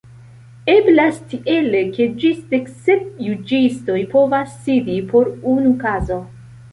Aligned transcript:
Eblas 0.75 1.17
tiele 1.33 1.81
ke 1.97 2.07
ĝis 2.23 2.39
deksep 2.53 3.03
juĝistoj 3.25 3.99
povas 4.15 4.57
sidi 4.63 4.97
por 5.13 5.31
unu 5.53 5.75
kazo. 5.85 6.19